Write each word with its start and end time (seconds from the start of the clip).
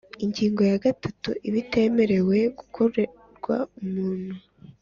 Ingingo 0.25 0.61
ya 0.71 0.77
gatatu 0.85 1.29
Ibitemewe 1.49 2.37
gukorerwa 2.57 3.55
umuntu 3.81 4.35